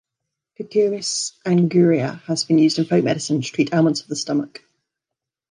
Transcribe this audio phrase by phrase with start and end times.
[0.57, 4.63] "Cucumis anguria" has been used in folk medicine to treat ailments of the stomach.